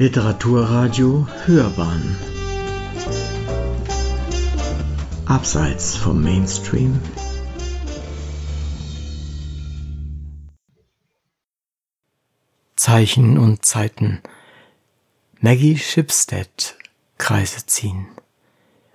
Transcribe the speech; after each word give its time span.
Literaturradio 0.00 1.26
Hörbahn. 1.44 2.16
Abseits 5.26 5.96
vom 5.96 6.22
Mainstream. 6.22 7.00
Zeichen 12.76 13.38
und 13.38 13.66
Zeiten. 13.66 14.22
Maggie 15.40 15.76
Shipstead 15.76 16.76
Kreise 17.18 17.66
ziehen. 17.66 18.06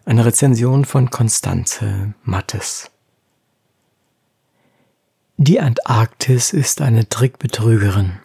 Eine 0.06 0.24
Rezension 0.24 0.86
von 0.86 1.10
Constanze 1.10 2.14
Mattes. 2.24 2.90
Die 5.36 5.60
Antarktis 5.60 6.54
ist 6.54 6.80
eine 6.80 7.10
Trickbetrügerin. 7.10 8.23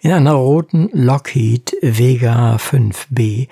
In 0.00 0.12
einer 0.12 0.32
roten 0.32 0.88
Lockheed 0.92 1.76
Vega 1.80 2.56
5B 2.56 3.48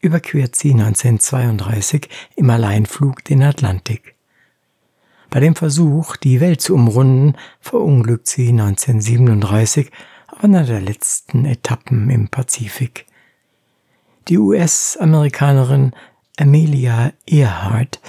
überquert 0.00 0.56
sie 0.56 0.72
1932 0.72 2.08
im 2.36 2.50
Alleinflug 2.50 3.24
den 3.24 3.42
Atlantik. 3.42 4.14
Bei 5.30 5.40
dem 5.40 5.54
Versuch, 5.54 6.16
die 6.16 6.40
Welt 6.40 6.60
zu 6.60 6.74
umrunden, 6.74 7.34
verunglückt 7.60 8.28
sie 8.28 8.48
1937 8.48 9.90
auf 10.28 10.44
einer 10.44 10.64
der 10.64 10.80
letzten 10.80 11.44
Etappen 11.44 12.08
im 12.10 12.28
Pazifik. 12.28 13.06
Die 14.28 14.38
US-Amerikanerin 14.38 15.92
Amelia 16.38 17.12
Earhart 17.26 18.00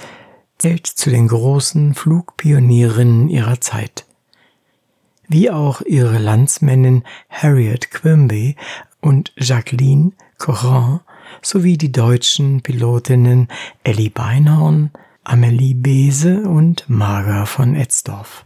zählt 0.58 0.86
zu 0.86 1.10
den 1.10 1.28
großen 1.28 1.94
Flugpionierinnen 1.94 3.28
ihrer 3.28 3.60
Zeit 3.60 4.06
wie 5.30 5.48
auch 5.48 5.80
ihre 5.82 6.18
Landsmännin 6.18 7.04
Harriet 7.30 7.92
Quimby 7.92 8.56
und 9.00 9.32
Jacqueline 9.36 10.10
Corin 10.38 11.00
sowie 11.40 11.78
die 11.78 11.92
deutschen 11.92 12.62
Pilotinnen 12.62 13.46
Ellie 13.84 14.10
Beinhorn, 14.10 14.90
Amelie 15.22 15.74
Bese 15.74 16.42
und 16.42 16.84
Marga 16.88 17.46
von 17.46 17.76
Etzdorf. 17.76 18.44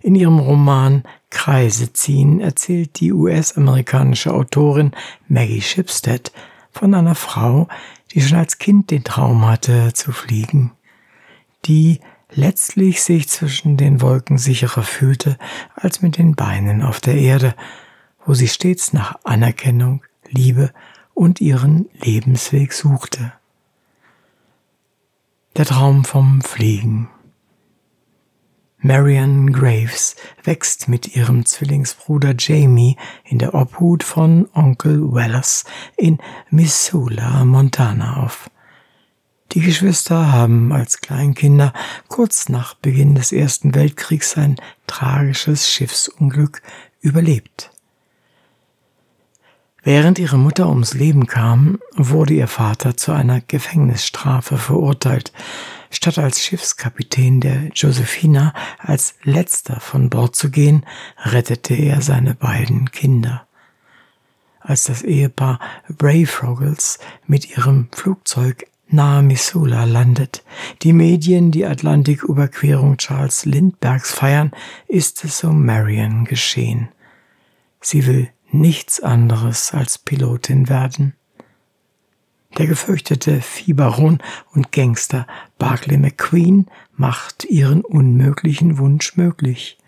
In 0.00 0.14
ihrem 0.14 0.38
Roman 0.38 1.02
Kreise 1.28 1.92
ziehen 1.92 2.40
erzählt 2.40 3.00
die 3.00 3.12
US-amerikanische 3.12 4.32
Autorin 4.32 4.92
Maggie 5.28 5.60
Shipstead 5.60 6.30
von 6.70 6.94
einer 6.94 7.16
Frau, 7.16 7.66
die 8.12 8.20
schon 8.20 8.38
als 8.38 8.58
Kind 8.58 8.92
den 8.92 9.02
Traum 9.02 9.44
hatte 9.44 9.92
zu 9.92 10.12
fliegen, 10.12 10.70
die 11.66 11.98
letztlich 12.32 13.02
sich 13.02 13.28
zwischen 13.28 13.76
den 13.76 14.00
Wolken 14.00 14.38
sicherer 14.38 14.82
fühlte 14.82 15.38
als 15.74 16.02
mit 16.02 16.18
den 16.18 16.34
Beinen 16.34 16.82
auf 16.82 17.00
der 17.00 17.16
Erde, 17.16 17.54
wo 18.24 18.34
sie 18.34 18.48
stets 18.48 18.92
nach 18.92 19.16
Anerkennung, 19.24 20.02
Liebe 20.28 20.72
und 21.14 21.40
ihren 21.40 21.88
Lebensweg 22.00 22.72
suchte. 22.72 23.32
Der 25.56 25.64
Traum 25.64 26.04
vom 26.04 26.40
Fliegen. 26.40 27.08
Marian 28.78 29.52
Graves 29.52 30.16
wächst 30.42 30.88
mit 30.88 31.14
ihrem 31.14 31.44
Zwillingsbruder 31.44 32.34
Jamie 32.38 32.96
in 33.24 33.38
der 33.38 33.52
Obhut 33.52 34.02
von 34.02 34.48
Onkel 34.54 35.12
Wallace 35.12 35.64
in 35.98 36.18
Missoula, 36.48 37.44
Montana 37.44 38.22
auf. 38.22 38.48
Die 39.52 39.60
Geschwister 39.60 40.30
haben 40.30 40.72
als 40.72 41.00
Kleinkinder 41.00 41.72
kurz 42.06 42.48
nach 42.48 42.74
Beginn 42.74 43.16
des 43.16 43.32
Ersten 43.32 43.74
Weltkriegs 43.74 44.36
ein 44.36 44.54
tragisches 44.86 45.68
Schiffsunglück 45.68 46.62
überlebt. 47.00 47.72
Während 49.82 50.20
ihre 50.20 50.38
Mutter 50.38 50.68
ums 50.68 50.94
Leben 50.94 51.26
kam, 51.26 51.80
wurde 51.94 52.34
ihr 52.34 52.46
Vater 52.46 52.96
zu 52.96 53.10
einer 53.10 53.40
Gefängnisstrafe 53.40 54.56
verurteilt. 54.56 55.32
Statt 55.90 56.18
als 56.18 56.40
Schiffskapitän 56.40 57.40
der 57.40 57.70
Josephina 57.74 58.54
als 58.78 59.14
letzter 59.24 59.80
von 59.80 60.10
Bord 60.10 60.36
zu 60.36 60.50
gehen, 60.50 60.86
rettete 61.24 61.74
er 61.74 62.02
seine 62.02 62.34
beiden 62.34 62.92
Kinder. 62.92 63.48
Als 64.60 64.84
das 64.84 65.02
Ehepaar 65.02 65.58
Brayfrogels 65.88 67.00
mit 67.26 67.50
ihrem 67.50 67.88
Flugzeug 67.90 68.69
nahe 68.92 69.22
Missoula 69.22 69.84
landet. 69.84 70.44
Die 70.82 70.92
Medien 70.92 71.50
die 71.50 71.66
Atlantiküberquerung 71.66 72.96
Charles 72.96 73.44
Lindbergs 73.44 74.12
feiern, 74.12 74.52
ist 74.88 75.24
es 75.24 75.42
um 75.44 75.64
Marion 75.64 76.24
geschehen. 76.24 76.88
Sie 77.80 78.06
will 78.06 78.28
nichts 78.50 79.00
anderes 79.00 79.72
als 79.72 79.98
Pilotin 79.98 80.68
werden. 80.68 81.14
Der 82.58 82.66
gefürchtete 82.66 83.40
Viehbaron 83.40 84.18
und 84.52 84.72
Gangster 84.72 85.26
Barclay 85.58 85.98
McQueen 85.98 86.66
macht 86.96 87.44
ihren 87.44 87.82
unmöglichen 87.82 88.78
Wunsch 88.78 89.16
möglich. 89.16 89.78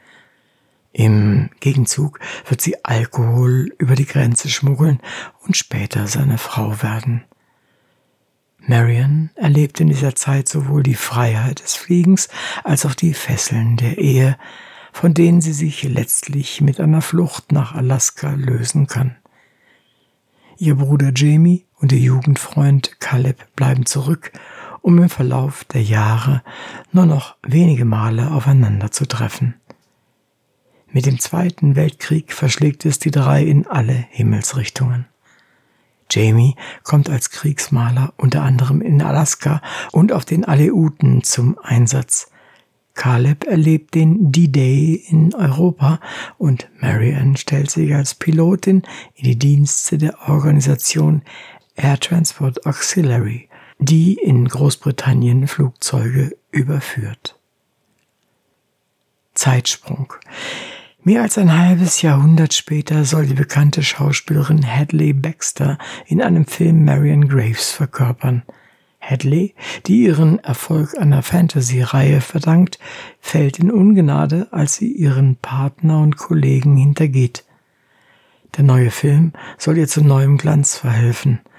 Im 0.92 1.50
Gegenzug 1.60 2.20
wird 2.46 2.60
sie 2.60 2.84
Alkohol 2.84 3.74
über 3.78 3.94
die 3.94 4.06
Grenze 4.06 4.48
schmuggeln 4.48 5.00
und 5.40 5.56
später 5.56 6.06
seine 6.06 6.38
Frau 6.38 6.82
werden. 6.82 7.24
Marion 8.66 9.30
erlebt 9.34 9.80
in 9.80 9.88
dieser 9.88 10.14
Zeit 10.14 10.48
sowohl 10.48 10.82
die 10.82 10.94
Freiheit 10.94 11.62
des 11.62 11.74
Fliegens 11.74 12.28
als 12.62 12.86
auch 12.86 12.94
die 12.94 13.12
Fesseln 13.12 13.76
der 13.76 13.98
Ehe, 13.98 14.36
von 14.92 15.14
denen 15.14 15.40
sie 15.40 15.52
sich 15.52 15.82
letztlich 15.82 16.60
mit 16.60 16.78
einer 16.78 17.02
Flucht 17.02 17.50
nach 17.50 17.74
Alaska 17.74 18.30
lösen 18.32 18.86
kann. 18.86 19.16
Ihr 20.58 20.76
Bruder 20.76 21.10
Jamie 21.14 21.66
und 21.80 21.90
ihr 21.92 21.98
Jugendfreund 21.98 23.00
Caleb 23.00 23.44
bleiben 23.56 23.84
zurück, 23.84 24.32
um 24.80 24.98
im 24.98 25.08
Verlauf 25.08 25.64
der 25.64 25.82
Jahre 25.82 26.42
nur 26.92 27.06
noch 27.06 27.36
wenige 27.42 27.84
Male 27.84 28.30
aufeinander 28.30 28.92
zu 28.92 29.06
treffen. 29.06 29.54
Mit 30.88 31.06
dem 31.06 31.18
Zweiten 31.18 31.74
Weltkrieg 31.74 32.32
verschlägt 32.32 32.84
es 32.84 32.98
die 32.98 33.10
drei 33.10 33.42
in 33.42 33.66
alle 33.66 34.04
Himmelsrichtungen. 34.10 35.06
Jamie 36.14 36.54
kommt 36.82 37.08
als 37.08 37.30
Kriegsmaler 37.30 38.12
unter 38.16 38.42
anderem 38.42 38.80
in 38.82 39.00
Alaska 39.00 39.62
und 39.92 40.12
auf 40.12 40.24
den 40.24 40.44
Aleuten 40.44 41.22
zum 41.22 41.58
Einsatz. 41.62 42.30
Caleb 42.94 43.44
erlebt 43.44 43.94
den 43.94 44.32
D-Day 44.32 45.02
in 45.08 45.34
Europa 45.34 45.98
und 46.36 46.68
Marianne 46.80 47.38
stellt 47.38 47.70
sich 47.70 47.94
als 47.94 48.14
Pilotin 48.14 48.82
in 49.14 49.24
die 49.24 49.38
Dienste 49.38 49.96
der 49.96 50.28
Organisation 50.28 51.22
Air 51.74 51.98
Transport 51.98 52.66
Auxiliary, 52.66 53.48
die 53.78 54.14
in 54.14 54.46
Großbritannien 54.46 55.48
Flugzeuge 55.48 56.36
überführt. 56.50 57.38
Zeitsprung. 59.34 60.12
Mehr 61.04 61.22
als 61.22 61.36
ein 61.36 61.58
halbes 61.58 62.00
Jahrhundert 62.02 62.54
später 62.54 63.04
soll 63.04 63.26
die 63.26 63.34
bekannte 63.34 63.82
Schauspielerin 63.82 64.64
Hadley 64.64 65.12
Baxter 65.12 65.76
in 66.06 66.22
einem 66.22 66.46
Film 66.46 66.84
Marion 66.84 67.26
Graves 67.26 67.72
verkörpern. 67.72 68.42
Hadley, 69.00 69.56
die 69.86 70.04
ihren 70.04 70.38
Erfolg 70.38 70.96
einer 70.96 71.24
Fantasy-Reihe 71.24 72.20
verdankt, 72.20 72.78
fällt 73.20 73.58
in 73.58 73.72
Ungnade, 73.72 74.46
als 74.52 74.76
sie 74.76 74.92
ihren 74.92 75.34
Partner 75.34 76.00
und 76.00 76.18
Kollegen 76.18 76.76
hintergeht. 76.76 77.44
Der 78.56 78.62
neue 78.62 78.92
Film 78.92 79.32
soll 79.58 79.78
ihr 79.78 79.88
zu 79.88 80.02
neuem 80.02 80.38
Glanz 80.38 80.76
verhelfen– 80.76 81.40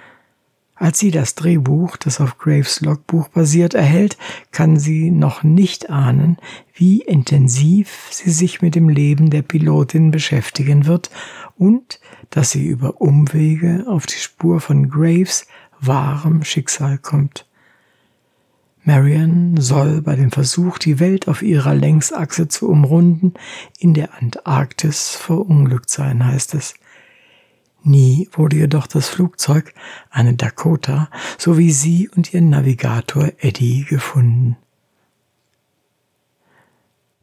als 0.83 0.99
sie 0.99 1.11
das 1.11 1.35
Drehbuch, 1.35 1.95
das 1.95 2.19
auf 2.19 2.38
Graves 2.38 2.81
Logbuch 2.81 3.29
basiert, 3.29 3.73
erhält, 3.73 4.17
kann 4.51 4.77
sie 4.77 5.11
noch 5.11 5.41
nicht 5.41 5.89
ahnen, 5.89 6.35
wie 6.73 6.99
intensiv 6.99 8.09
sie 8.11 8.31
sich 8.31 8.61
mit 8.61 8.75
dem 8.75 8.89
Leben 8.89 9.29
der 9.29 9.43
Pilotin 9.43 10.11
beschäftigen 10.11 10.85
wird 10.85 11.09
und 11.58 12.02
dass 12.31 12.52
sie 12.52 12.66
über 12.66 12.99
Umwege 12.99 13.85
auf 13.87 14.08
die 14.08 14.19
Spur 14.19 14.59
von 14.59 14.90
Graves 14.90 15.47
wahrem 15.79 16.43
Schicksal 16.43 16.97
kommt. 16.97 17.47
Marion 18.84 19.55
soll 19.61 20.02
bei 20.02 20.17
dem 20.17 20.31
Versuch, 20.34 20.79
die 20.79 20.99
Welt 20.99 21.29
auf 21.29 21.43
ihrer 21.43 21.73
Längsachse 21.73 22.49
zu 22.49 22.67
umrunden, 22.67 23.35
in 23.79 23.93
der 23.93 24.22
Antarktis 24.22 25.11
verunglückt 25.11 25.90
sein, 25.90 26.25
heißt 26.25 26.55
es. 26.55 26.73
Nie 27.84 28.30
wurde 28.32 28.56
jedoch 28.56 28.88
das 28.88 29.09
Flugzeug, 29.09 29.74
eine 30.09 30.35
Dakota, 30.35 31.09
sowie 31.38 31.72
sie 31.72 32.09
und 32.16 32.34
ihr 32.34 32.41
Navigator 32.41 33.30
Eddie 33.40 33.84
gefunden. 33.84 34.56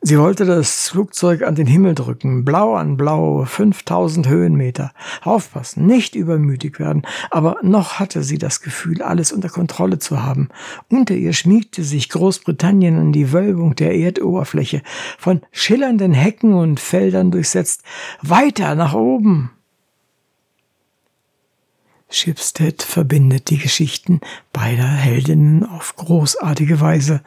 Sie 0.03 0.19
wollte 0.19 0.47
das 0.47 0.89
Flugzeug 0.89 1.43
an 1.43 1.55
den 1.55 1.67
Himmel 1.67 1.95
drücken, 1.95 2.45
blau 2.45 2.75
an 2.75 2.97
blau, 2.97 3.45
5000 3.45 4.29
Höhenmeter. 4.29 4.93
Aufpassen, 5.23 5.87
nicht 5.87 6.15
übermütig 6.15 6.79
werden, 6.79 7.03
aber 7.31 7.57
noch 7.63 7.99
hatte 7.99 8.23
sie 8.23 8.39
das 8.39 8.63
Gefühl, 8.63 9.03
alles 9.03 9.31
unter 9.31 9.51
Kontrolle 9.51 9.99
zu 9.99 10.23
haben. 10.23 10.49
Unter 10.89 11.15
ihr 11.15 11.35
schmiegte 11.35 11.85
sich 11.85 12.09
Großbritannien 12.09 12.99
an 12.99 13.13
die 13.13 13.33
Wölbung 13.33 13.77
der 13.77 13.95
Erdoberfläche, 13.95 14.81
von 15.19 15.43
schillernden 15.53 16.15
Hecken 16.15 16.55
und 16.55 16.81
Feldern 16.81 17.31
durchsetzt. 17.31 17.83
Weiter 18.23 18.75
nach 18.75 18.95
oben! 18.95 19.51
Shipstead 22.11 22.83
verbindet 22.83 23.51
die 23.51 23.59
Geschichten 23.59 24.21
beider 24.53 24.87
Heldinnen 24.87 25.65
auf 25.65 25.95
großartige 25.97 26.81
Weise, 26.81 27.23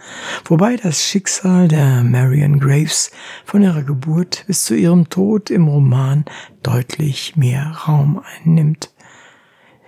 wobei 0.45 0.75
das 0.75 1.03
Schicksal 1.03 1.69
der 1.69 2.03
Marion 2.03 2.59
Graves 2.59 3.11
von 3.45 3.63
ihrer 3.63 3.83
Geburt 3.83 4.43
bis 4.45 4.65
zu 4.65 4.75
ihrem 4.75 5.09
Tod 5.09 5.49
im 5.49 5.67
Roman 5.67 6.25
deutlich 6.63 7.35
mehr 7.37 7.71
Raum 7.87 8.21
einnimmt. 8.35 8.91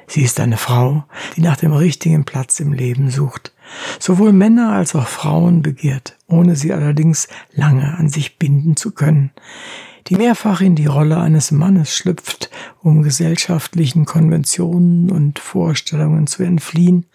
Sie 0.08 0.22
ist 0.22 0.40
eine 0.40 0.58
Frau, 0.58 1.04
die 1.36 1.42
nach 1.42 1.58
dem 1.58 1.74
richtigen 1.74 2.24
Platz 2.24 2.60
im 2.60 2.72
Leben 2.72 3.10
sucht, 3.10 3.55
sowohl 4.00 4.34
Männer 4.34 4.74
als 4.74 4.96
auch 4.96 5.08
Frauen 5.08 5.62
begehrt, 5.62 6.18
ohne 6.28 6.56
sie 6.56 6.74
allerdings 6.74 7.28
lange 7.54 7.98
an 7.98 8.10
sich 8.10 8.38
binden 8.38 8.76
zu 8.76 8.92
können 8.92 9.32
die 10.08 10.16
mehrfach 10.16 10.62
in 10.62 10.76
die 10.76 10.86
Rolle 10.86 11.20
eines 11.20 11.52
Mannes 11.52 11.96
schlüpft, 11.96 12.50
um 12.82 13.02
gesellschaftlichen 13.02 14.06
Konventionen 14.06 15.10
und 15.10 15.40
Vorstellungen 15.40 16.28
zu 16.28 16.44
entfliehen. 16.44 17.06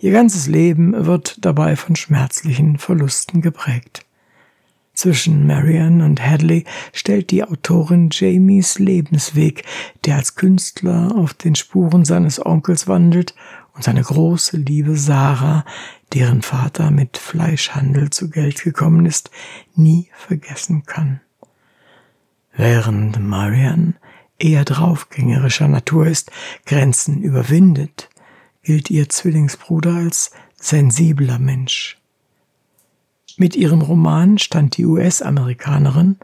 Ihr 0.00 0.12
ganzes 0.12 0.46
Leben 0.46 1.06
wird 1.06 1.44
dabei 1.44 1.76
von 1.76 1.96
schmerzlichen 1.96 2.78
Verlusten 2.78 3.40
geprägt. 3.40 4.04
Zwischen 4.92 5.46
Marian 5.46 6.02
und 6.02 6.20
Hadley 6.20 6.64
stellt 6.92 7.30
die 7.30 7.42
Autorin 7.42 8.10
Jamies 8.12 8.78
Lebensweg, 8.78 9.64
der 10.04 10.16
als 10.16 10.34
Künstler 10.34 11.14
auf 11.16 11.32
den 11.32 11.54
Spuren 11.54 12.04
seines 12.04 12.44
Onkels 12.44 12.86
wandelt, 12.86 13.34
und 13.74 13.84
seine 13.84 14.02
große 14.02 14.56
Liebe 14.56 14.96
Sarah, 14.96 15.64
deren 16.12 16.42
Vater 16.42 16.90
mit 16.90 17.18
Fleischhandel 17.18 18.10
zu 18.10 18.30
Geld 18.30 18.62
gekommen 18.62 19.06
ist, 19.06 19.30
nie 19.74 20.08
vergessen 20.14 20.84
kann. 20.84 21.20
Während 22.52 23.20
Marian 23.20 23.96
eher 24.38 24.64
draufgängerischer 24.64 25.68
Natur 25.68 26.06
ist, 26.06 26.30
Grenzen 26.66 27.22
überwindet, 27.22 28.08
gilt 28.62 28.90
ihr 28.90 29.08
Zwillingsbruder 29.08 29.94
als 29.94 30.32
sensibler 30.56 31.38
Mensch. 31.38 31.98
Mit 33.36 33.56
ihrem 33.56 33.80
Roman 33.80 34.38
stand 34.38 34.76
die 34.76 34.84
US-Amerikanerin, 34.84 36.18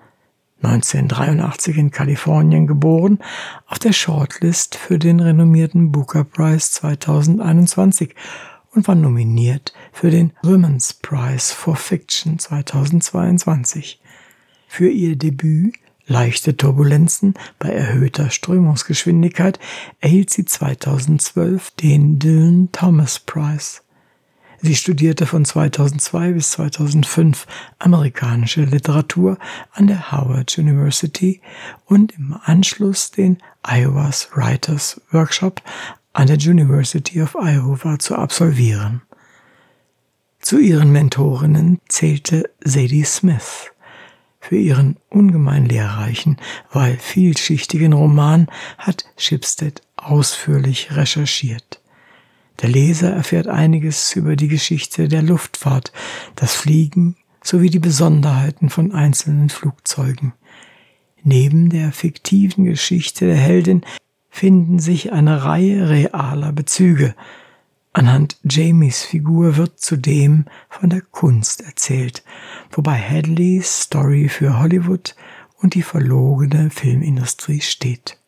1983 0.62 1.76
in 1.76 1.90
Kalifornien 1.90 2.66
geboren, 2.66 3.18
auf 3.66 3.78
der 3.78 3.92
Shortlist 3.92 4.74
für 4.76 4.98
den 4.98 5.20
renommierten 5.20 5.92
Booker 5.92 6.24
Prize 6.24 6.70
2021 6.70 8.14
und 8.74 8.88
war 8.88 8.94
nominiert 8.94 9.72
für 9.92 10.10
den 10.10 10.32
Women's 10.42 10.94
Prize 10.94 11.54
for 11.54 11.76
Fiction 11.76 12.38
2022. 12.38 14.00
Für 14.66 14.88
ihr 14.88 15.16
Debüt 15.16 15.74
leichte 16.06 16.56
Turbulenzen 16.56 17.34
bei 17.58 17.70
erhöhter 17.70 18.30
Strömungsgeschwindigkeit 18.30 19.58
erhielt 20.00 20.30
sie 20.30 20.44
2012 20.44 21.70
den 21.72 22.18
Dylan 22.18 22.68
Thomas 22.72 23.18
Prize. 23.18 23.80
Sie 24.62 24.74
studierte 24.74 25.26
von 25.26 25.44
2002 25.44 26.32
bis 26.32 26.52
2005 26.52 27.46
amerikanische 27.78 28.64
Literatur 28.64 29.38
an 29.72 29.86
der 29.86 30.12
Howard 30.12 30.56
University 30.58 31.40
und 31.84 32.12
im 32.18 32.36
Anschluss 32.44 33.10
den 33.10 33.38
Iowa's 33.66 34.28
Writers 34.34 35.00
Workshop 35.12 35.62
an 36.12 36.28
der 36.28 36.38
University 36.38 37.20
of 37.20 37.34
Iowa 37.34 37.98
zu 37.98 38.16
absolvieren. 38.16 39.02
Zu 40.40 40.58
ihren 40.58 40.92
Mentorinnen 40.92 41.80
zählte 41.88 42.48
Sadie 42.64 43.04
Smith 43.04 43.72
für 44.40 44.56
ihren 44.56 44.96
ungemein 45.10 45.66
lehrreichen, 45.66 46.38
weil 46.70 46.96
vielschichtigen 46.96 47.92
Roman 47.92 48.46
hat 48.78 49.04
Schipstead 49.16 49.82
ausführlich 49.96 50.94
recherchiert. 50.94 51.80
Der 52.60 52.68
Leser 52.68 53.12
erfährt 53.12 53.48
einiges 53.48 54.14
über 54.16 54.36
die 54.36 54.48
Geschichte 54.48 55.08
der 55.08 55.22
Luftfahrt, 55.22 55.92
das 56.34 56.54
Fliegen 56.54 57.16
sowie 57.42 57.70
die 57.70 57.78
Besonderheiten 57.78 58.70
von 58.70 58.92
einzelnen 58.92 59.50
Flugzeugen. 59.50 60.32
Neben 61.22 61.70
der 61.70 61.92
fiktiven 61.92 62.64
Geschichte 62.64 63.26
der 63.26 63.36
Heldin 63.36 63.82
finden 64.30 64.78
sich 64.78 65.12
eine 65.12 65.44
Reihe 65.44 65.88
realer 65.88 66.52
Bezüge, 66.52 67.14
Anhand 67.96 68.36
Jamies 68.44 69.04
Figur 69.04 69.56
wird 69.56 69.80
zudem 69.80 70.44
von 70.68 70.90
der 70.90 71.00
Kunst 71.00 71.62
erzählt, 71.62 72.22
wobei 72.70 72.98
Hadleys 72.98 73.84
Story 73.84 74.28
für 74.28 74.58
Hollywood 74.58 75.16
und 75.62 75.72
die 75.72 75.80
verlogene 75.80 76.68
Filmindustrie 76.68 77.62
steht. 77.62 78.18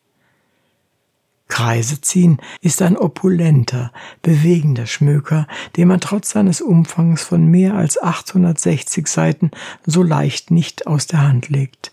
Kreise 1.49 1.99
ziehen 1.99 2.37
ist 2.61 2.81
ein 2.81 2.95
opulenter, 2.95 3.91
bewegender 4.21 4.85
Schmöker, 4.85 5.47
den 5.75 5.89
man 5.89 5.99
trotz 5.99 6.29
seines 6.29 6.61
Umfangs 6.61 7.23
von 7.23 7.45
mehr 7.47 7.73
als 7.73 8.01
860 8.01 9.07
Seiten 9.07 9.51
so 9.85 10.01
leicht 10.01 10.51
nicht 10.51 10.87
aus 10.87 11.07
der 11.07 11.23
Hand 11.27 11.49
legt. 11.49 11.91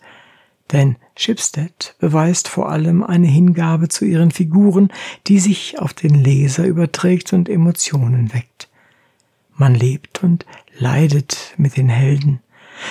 Denn 0.72 0.96
Shipstead 1.16 1.96
beweist 1.98 2.48
vor 2.48 2.68
allem 2.70 3.02
eine 3.02 3.26
Hingabe 3.26 3.88
zu 3.88 4.04
ihren 4.04 4.30
Figuren, 4.30 4.92
die 5.26 5.38
sich 5.38 5.78
auf 5.78 5.94
den 5.94 6.14
Leser 6.14 6.64
überträgt 6.66 7.32
und 7.32 7.48
Emotionen 7.48 8.32
weckt. 8.34 8.68
Man 9.54 9.74
lebt 9.74 10.22
und 10.22 10.44
leidet 10.78 11.54
mit 11.56 11.76
den 11.76 11.88
Helden. 11.88 12.40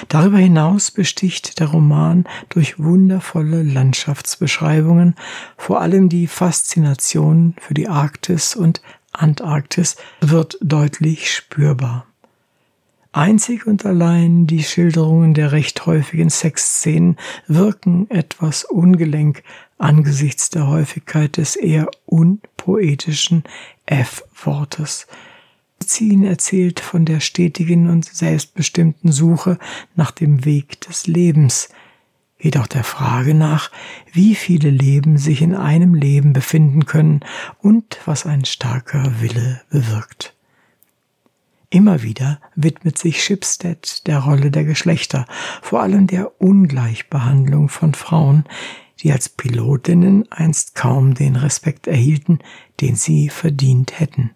Darüber 0.08 0.38
hinaus 0.38 0.92
besticht 0.92 1.60
der 1.60 1.68
Roman 1.68 2.26
durch 2.50 2.80
wundervolle 2.80 3.64
Landschaftsbeschreibungen, 3.64 5.16
vor 5.58 5.82
allem 5.82 6.10
die 6.10 6.28
Faszination 6.28 7.56
für 7.60 7.74
die 7.74 7.88
Arktis 7.88 8.56
und 8.56 8.82
Antarktis 9.12 9.96
wird 10.22 10.58
deutlich 10.62 11.32
spürbar. 11.32 12.06
Einzig 13.12 13.66
und 13.66 13.86
allein 13.86 14.46
die 14.46 14.62
Schilderungen 14.62 15.34
der 15.34 15.54
recht 15.54 15.86
häufigen 15.86 16.30
Sexszenen 16.30 17.16
wirken 17.48 18.10
etwas 18.10 18.66
ungelenk 18.66 19.42
angesichts 19.78 20.50
der 20.50 20.68
Häufigkeit 20.68 21.38
des 21.38 21.56
eher 21.56 21.90
unpoetischen 22.06 23.46
F-Wortes. 23.86 25.08
Ziehen 25.86 26.24
erzählt 26.24 26.80
von 26.80 27.06
der 27.06 27.20
stetigen 27.20 27.90
und 27.90 28.06
selbstbestimmten 28.06 29.12
Suche 29.12 29.58
nach 29.96 30.12
dem 30.12 30.46
Weg 30.46 30.82
des 30.82 31.08
Lebens, 31.08 31.70
auch 32.58 32.68
der 32.68 32.84
Frage 32.84 33.34
nach, 33.34 33.72
wie 34.14 34.36
viele 34.36 34.70
Leben 34.70 35.18
sich 35.18 35.42
in 35.42 35.56
einem 35.56 35.96
Leben 35.96 36.32
befinden 36.34 36.86
können 36.86 37.22
und 37.60 38.00
was 38.06 38.28
ein 38.28 38.46
starker 38.46 39.20
Wille 39.20 39.62
bewirkt. 39.72 40.36
Immer 41.72 42.04
wieder 42.04 42.40
widmet 42.56 43.00
sich 43.00 43.24
Shipstead 43.24 44.06
der 44.06 44.20
Rolle 44.20 44.52
der 44.52 44.64
Geschlechter, 44.64 45.26
vor 45.62 45.82
allem 45.82 46.06
der 46.06 46.40
Ungleichbehandlung 46.40 47.70
von 47.70 47.96
Frauen, 47.96 48.46
die 49.00 49.12
als 49.12 49.28
Pilotinnen 49.28 50.32
einst 50.32 50.76
kaum 50.76 51.16
den 51.16 51.36
Respekt 51.36 51.88
erhielten, 51.88 52.40
den 52.80 52.96
sie 52.96 53.30
verdient 53.30 54.00
hätten. 54.00 54.32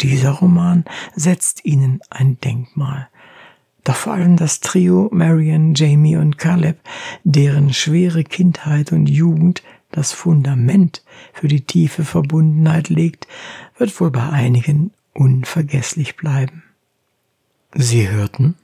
Dieser 0.00 0.30
Roman 0.30 0.84
setzt 1.14 1.64
ihnen 1.64 2.00
ein 2.10 2.40
Denkmal. 2.40 3.08
Doch 3.84 3.96
vor 3.96 4.12
allem 4.12 4.36
das 4.36 4.60
Trio 4.60 5.08
Marion, 5.12 5.74
Jamie 5.74 6.16
und 6.16 6.38
Caleb, 6.38 6.78
deren 7.24 7.72
schwere 7.72 8.24
Kindheit 8.24 8.92
und 8.92 9.08
Jugend 9.08 9.62
das 9.90 10.12
Fundament 10.12 11.02
für 11.32 11.48
die 11.48 11.62
tiefe 11.62 12.04
Verbundenheit 12.04 12.88
legt, 12.88 13.26
wird 13.78 13.98
wohl 14.00 14.10
bei 14.10 14.28
einigen 14.28 14.92
unvergesslich 15.14 16.16
bleiben. 16.16 16.62
Sie 17.74 18.08
hörten 18.08 18.54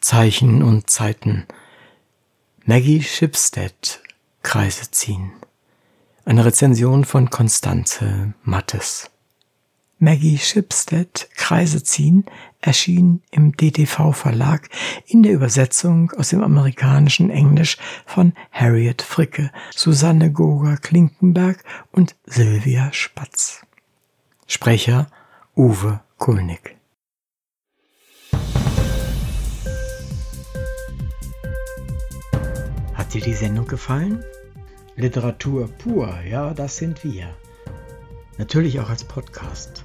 Zeichen 0.00 0.62
und 0.62 0.90
Zeiten 0.90 1.46
Maggie 2.64 3.02
Shipstead 3.02 4.00
Kreise 4.42 4.90
ziehen. 4.90 5.32
Eine 6.24 6.44
Rezension 6.44 7.04
von 7.04 7.30
Konstanze 7.30 8.34
Mattes. 8.42 9.10
Maggie 10.00 10.38
Shipstead 10.38 11.28
Kreise 11.34 11.82
ziehen 11.82 12.24
erschien 12.60 13.20
im 13.32 13.56
DTV 13.56 14.12
Verlag 14.12 14.68
in 15.06 15.24
der 15.24 15.32
Übersetzung 15.32 16.12
aus 16.12 16.28
dem 16.28 16.40
amerikanischen 16.40 17.30
Englisch 17.30 17.78
von 18.06 18.32
Harriet 18.52 19.02
Fricke, 19.02 19.50
Susanne 19.74 20.30
Goger 20.30 20.76
Klinkenberg 20.76 21.64
und 21.90 22.14
Sylvia 22.26 22.92
Spatz. 22.92 23.62
Sprecher 24.46 25.08
Uwe 25.56 26.00
Kulnig. 26.18 26.76
Hat 32.94 33.14
dir 33.14 33.20
die 33.20 33.34
Sendung 33.34 33.66
gefallen? 33.66 34.22
Literatur 34.94 35.68
pur, 35.68 36.20
ja, 36.28 36.54
das 36.54 36.76
sind 36.76 37.02
wir. 37.02 37.34
Natürlich 38.36 38.78
auch 38.78 38.90
als 38.90 39.02
Podcast. 39.02 39.84